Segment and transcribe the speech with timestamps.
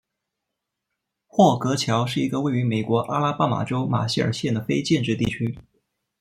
[1.27, 5.55] 霍格乔是一个位于美国阿拉巴马州马歇尔县的非建制地区。